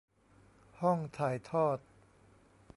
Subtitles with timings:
[0.81, 1.77] ห้องถ่ายทอด